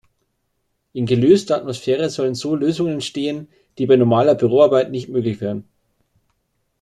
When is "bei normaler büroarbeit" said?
3.85-4.89